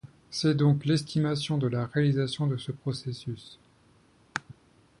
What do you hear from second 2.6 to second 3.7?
processus.